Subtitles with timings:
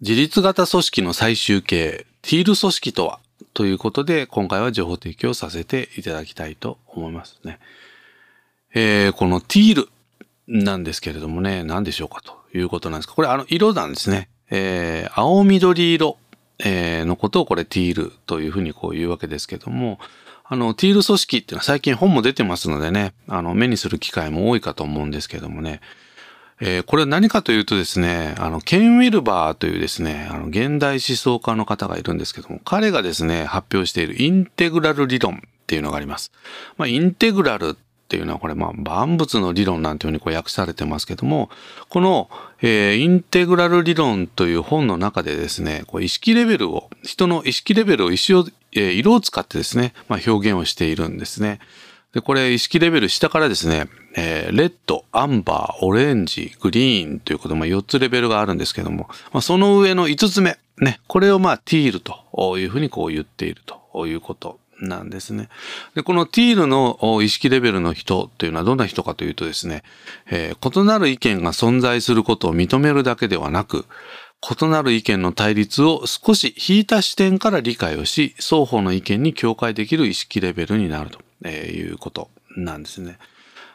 [0.00, 3.20] 自立型組織の最終形、ティール組織とは？
[3.54, 7.60] ということで、今回は情報提供させていただきたいと思いますね。
[8.74, 9.88] えー、このティール
[10.48, 13.14] なんですけれどもね、何でしょうかということなんですか。
[13.14, 14.28] これあの色なんですね。
[14.50, 16.18] えー、青緑色、
[16.58, 20.00] えー、のことをこれティールというふうにこう言うわけですけども、
[20.42, 25.80] あの、ティール組織っていうのは最近本も出てますのでね、あの、目にする機会も多いかと思うんですけどもね、
[26.60, 36.30] えー、これは何かというとですね、あの、ケン・ウィルバーというですね、あの、現代思想家の方がいるんですけども、彼がですね、発表しているインテグラル理論っていうのがあります。
[36.76, 37.74] まあ、インテグラルっ
[38.06, 41.50] ていうのはこれ、まあ、万物の理論なんていうふうにこう訳されてますけども、
[41.88, 51.58] この、えー、インテグラル理論という本の中でですね、こう意識レベルを、人の意識レベルを石を、えー、色を使ってですね、まあ、表現をしているんですね。
[52.14, 65.48] で、これ意識レベル下からですね、えー、レッド、アンバー、オレンジ、グリーンということで、まあ、4つレベルがあるんですけども、まあ、その上の5つ目、ね、これをまあ、ティールというふうにこう言っているということなんですね。
[65.96, 69.82] で、このティールの意識レベルの人というのはどんな人かというとですね、
[70.30, 73.86] えー、異なる意見が存在することを認めるだけではなく、
[74.60, 81.18] 異なる意見の対立を少し引いた視点から理解をし、双方の意見に境界できる意識レベルになると
[81.50, 83.18] いうことなんですね。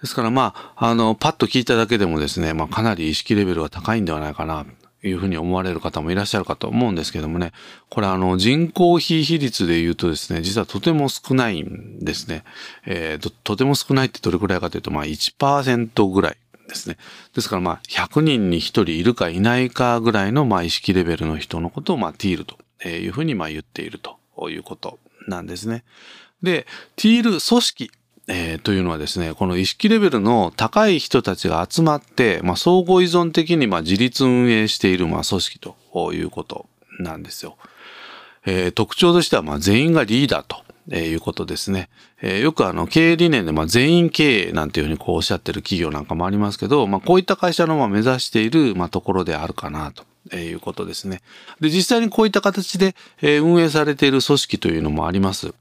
[0.00, 4.66] ですからまあ、あの、パッと聞いただけでもですね、まあかなり意識レベルは高いんではないかな、
[5.00, 7.52] というふうに思われる方もいらっしゃるかと思うんですけどもね、
[7.88, 12.44] これあの、人口比比率で言うとですね、実はとても少ないんですね。
[12.86, 16.36] えー、と、とても少ないってどれくらいかというと、まあ1%ぐらい
[16.68, 16.96] ですね。
[17.34, 24.18] ですからまあ、100人に1人いるかいないかぐらいのまあ意識レベルの人のことをまあティールというふうにまあ言っていると
[24.48, 25.84] いうことなんですね。
[26.42, 27.90] で、ティール組織
[28.28, 36.66] えー、というのはですね、この意識レベルの高い人たちが集まって、まあ、相互依存的にまあ自立運営しているまあ組織ということ
[37.00, 37.56] なんですよ。
[38.46, 40.62] えー、特徴としてはまあ全員がリーダーと。
[40.90, 41.88] え、いうことですね。
[42.20, 51.22] えー、よくあの経営理念でまあ全員経営なんていうふうにこうおっしゃってる企業なんかもありますけど、まあこういった会社のまあ目指しているまあところであるかなということですね。
[51.60, 55.54] で、実際にこういった形でえ運営されている組織というのもあります。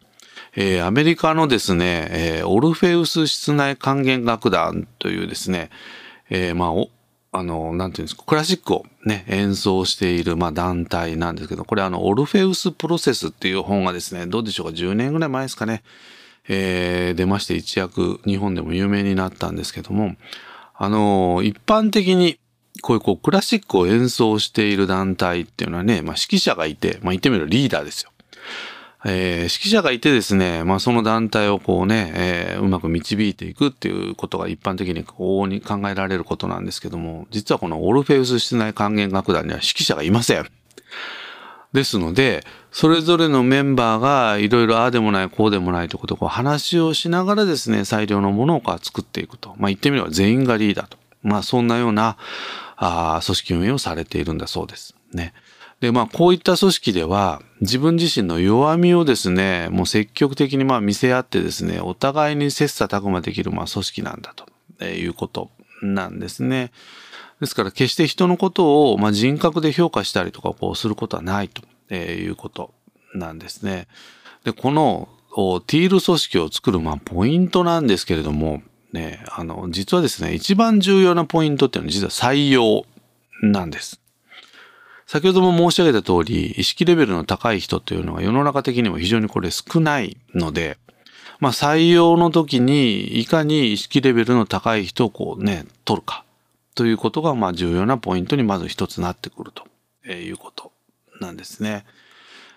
[0.56, 5.70] えー、アメリカのですね、えー、オルフェウス室内管弦楽団というですね、
[6.30, 15.84] えー、まあ、あの、なんていうんですか、クラシックをね、演奏している、まあ、団体なんですけど、これあの、オルフェウスプロセスっていう本がですね、どうでしょうか、10年ぐらい前ですかね、
[16.50, 20.16] えー、出まして一躍日本でも有名になったんですけども、
[20.76, 22.40] あの、一般的に
[22.82, 28.11] こういうこうクラシックを演奏している団体っていうのはね、まあ指揮者がいて、まあ言ってみるリーダーですよ。
[29.04, 40.48] えー、指揮者がいてですね、まあその団体をこうね、えー、うまく導いていくっていうことが一般的に往々に考えられることなんですけども、実はこのオルフェウス室内管弦楽団には指揮者がいません。
[41.74, 49.56] ですので、それぞれのメンバーがいろいろああでもない、こうでもないということをこう話をしながらですね、最良のものを作っていくと。
[49.58, 50.98] まあ言ってみれば全員がリーダーと。
[51.24, 52.18] まあそんなような、
[52.76, 54.96] ああ組織運営をされているんだそうです。
[55.14, 55.34] ね。
[55.82, 65.50] で、まあ、こういった組織では、自分自身の弱みをですね、もう積極的にまあ見せ合ってですね、お互いに切磋琢磨できるまあ組織なんだということ
[65.82, 66.72] なんですね。
[67.40, 71.64] ですから決して人のことをまあ人格で評価したりとかこうすることはないと
[71.96, 72.74] いうこと
[73.16, 73.88] なんですね。
[74.44, 75.10] で、この
[75.66, 78.62] ティール組織を作るまあポイントなんですけれども、
[78.94, 82.86] ね、あの、実はですね、一番重要なポイントっていうのは実は採用
[83.42, 84.01] なんです。
[85.12, 90.78] 先ほども申し上げた通り、意識レベルの高い人というのが世の中的にも非常にこれ少ないので、
[91.42, 96.24] まあ採用の時にいかに意識レベルの高い人をこうね、取るか
[96.76, 100.72] ということがまあ重要なポイントにまず一つなってくるということ
[101.20, 101.84] なんですね。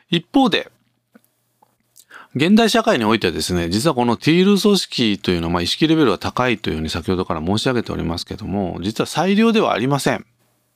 [0.08, 0.70] 一方で、
[2.36, 10.24] 現代社会においてはですね、実はこのティール組織というのは、まあ、意識レベルが高いというふうに先ほどから申し上げておりますけども、実は裁量ではありません。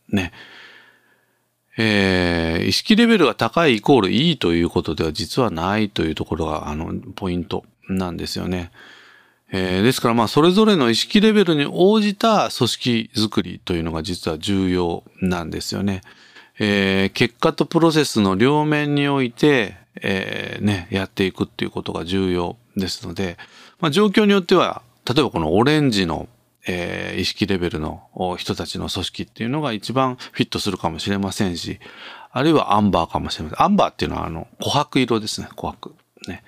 [0.09, 0.33] ね。
[1.81, 8.73] えー、意識レベルが高いイコールいいということでは実はないというところが、あの、ポイントなんですよね。
[9.51, 16.03] えー、ですからまあそれぞれの意識レベルに応じた組織づくりというのが実は重要なんですよね。
[16.59, 23.39] えー、結果とプロセスの両面において、えー、ね、やっていくっていうことが重要ですので、
[23.81, 26.29] まあ状況によっては、例えばこのオレンジの
[26.67, 28.03] えー、意識レベルの
[28.37, 31.79] 人たちの組織っていうのが一番フィットするかもしれませんし、
[32.31, 33.63] あるいはアンバーかもしれません。
[33.63, 35.93] アンバーっていうのはあの、琥珀色ですね、琥珀。
[36.29, 36.43] ね。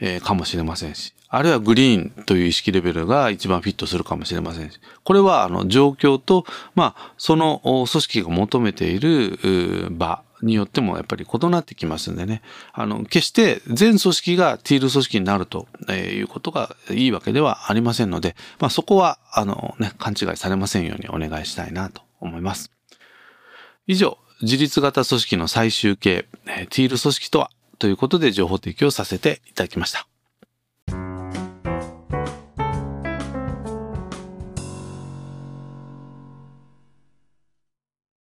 [0.00, 1.14] えー、かもしれませんし。
[1.28, 6.44] あるいはグリーンという意識レベルが一番フィットするかもしれませんし、これはあの状況と、
[6.74, 12.42] まあ、その組織が求めている場によってもやっぱり異なってきますんでね、
[12.72, 22.70] あの、決して全組織がティール組織になるということがいいわけではありませんので、まあそこは、あのね、勘違いされませんようにお願いしたいなと思います。
[23.86, 27.50] 以上、自立型組織の最終形、ティール組織とは？
[27.78, 30.06] ということで情報提供させていただきました。